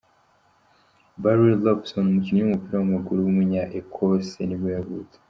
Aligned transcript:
Barry 1.21 1.53
Robson, 1.63 2.03
umukinnyi 2.09 2.41
w’umupira 2.41 2.75
w’amaguru 2.77 3.19
w’umunya 3.21 3.63
Ecosse 3.79 4.39
nibwo 4.45 4.69
yavutse. 4.77 5.15